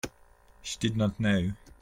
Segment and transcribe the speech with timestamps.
[0.63, 1.51] She did not know.